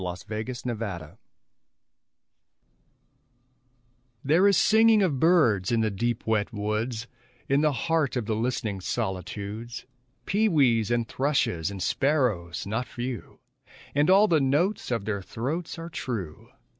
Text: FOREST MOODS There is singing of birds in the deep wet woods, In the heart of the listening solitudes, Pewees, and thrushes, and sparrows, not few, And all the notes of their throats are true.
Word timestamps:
FOREST 0.03 0.31
MOODS 0.65 1.13
There 4.23 4.47
is 4.47 4.57
singing 4.57 5.03
of 5.03 5.19
birds 5.19 5.71
in 5.71 5.81
the 5.81 5.91
deep 5.91 6.25
wet 6.25 6.51
woods, 6.51 7.05
In 7.47 7.61
the 7.61 7.71
heart 7.71 8.15
of 8.15 8.25
the 8.25 8.35
listening 8.35 8.81
solitudes, 8.81 9.85
Pewees, 10.25 10.89
and 10.89 11.07
thrushes, 11.07 11.69
and 11.69 11.83
sparrows, 11.83 12.65
not 12.65 12.87
few, 12.87 13.41
And 13.93 14.09
all 14.09 14.27
the 14.27 14.41
notes 14.41 14.89
of 14.89 15.05
their 15.05 15.21
throats 15.21 15.77
are 15.77 15.89
true. 15.89 16.49